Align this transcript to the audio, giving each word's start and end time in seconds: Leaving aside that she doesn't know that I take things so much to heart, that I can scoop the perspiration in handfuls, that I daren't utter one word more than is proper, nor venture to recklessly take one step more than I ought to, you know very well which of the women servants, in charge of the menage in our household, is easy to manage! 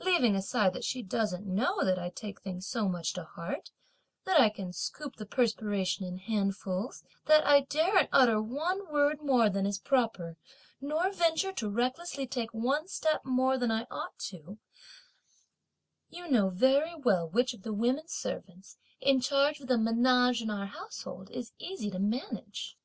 Leaving 0.00 0.36
aside 0.36 0.74
that 0.74 0.84
she 0.84 1.00
doesn't 1.02 1.46
know 1.46 1.82
that 1.82 1.98
I 1.98 2.10
take 2.10 2.42
things 2.42 2.66
so 2.66 2.90
much 2.90 3.14
to 3.14 3.24
heart, 3.24 3.70
that 4.26 4.38
I 4.38 4.50
can 4.50 4.70
scoop 4.70 5.16
the 5.16 5.24
perspiration 5.24 6.04
in 6.04 6.18
handfuls, 6.18 7.02
that 7.24 7.46
I 7.46 7.62
daren't 7.62 8.10
utter 8.12 8.38
one 8.38 8.86
word 8.92 9.22
more 9.22 9.48
than 9.48 9.64
is 9.64 9.78
proper, 9.78 10.36
nor 10.78 11.10
venture 11.10 11.54
to 11.54 11.70
recklessly 11.70 12.26
take 12.26 12.52
one 12.52 12.86
step 12.86 13.24
more 13.24 13.56
than 13.56 13.70
I 13.70 13.86
ought 13.90 14.18
to, 14.28 14.58
you 16.10 16.28
know 16.28 16.50
very 16.50 16.94
well 16.94 17.26
which 17.30 17.54
of 17.54 17.62
the 17.62 17.72
women 17.72 18.08
servants, 18.08 18.76
in 19.00 19.22
charge 19.22 19.58
of 19.60 19.68
the 19.68 19.78
menage 19.78 20.42
in 20.42 20.50
our 20.50 20.66
household, 20.66 21.30
is 21.30 21.52
easy 21.58 21.90
to 21.90 21.98
manage! 21.98 22.76